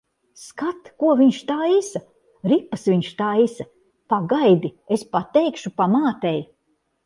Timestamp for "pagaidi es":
4.15-5.07